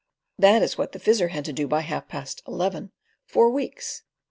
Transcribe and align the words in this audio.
That 0.39 0.63
is 0.63 0.79
what 0.79 0.93
the 0.93 0.99
Fizzer 0.99 1.29
had 1.29 1.45
to 1.45 1.53
do 1.53 1.67
by 1.67 1.81
half 1.81 2.07
past 2.07 2.41
eleven 2.47 2.91
four 3.27 3.51
weeks. 3.51 4.01